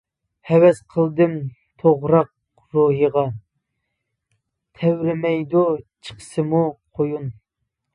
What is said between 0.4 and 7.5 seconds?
ھەۋەس قىلدىم توغراق روھىغا، تەۋرىمەيدۇ چىقسىمۇ قۇيۇن.